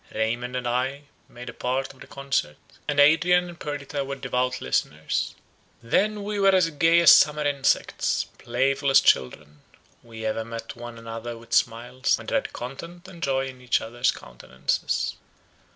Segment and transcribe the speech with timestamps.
[0.15, 2.57] Raymond and I made a part of the concert,
[2.87, 5.35] and Adrian and Perdita were devout listeners.
[5.83, 9.61] Then we were as gay as summer insects, playful as children;
[10.01, 14.09] we ever met one another with smiles, and read content and joy in each other's
[14.09, 15.17] countenances.